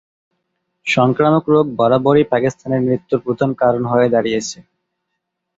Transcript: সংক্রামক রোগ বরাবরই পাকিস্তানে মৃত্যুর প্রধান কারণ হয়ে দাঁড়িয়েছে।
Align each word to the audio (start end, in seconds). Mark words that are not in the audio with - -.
সংক্রামক 0.87 1.45
রোগ 1.47 1.65
বরাবরই 1.79 2.25
পাকিস্তানে 2.31 2.77
মৃত্যুর 2.79 3.19
প্রধান 3.25 3.49
কারণ 3.61 3.83
হয়ে 3.85 4.07
দাঁড়িয়েছে। 4.09 4.57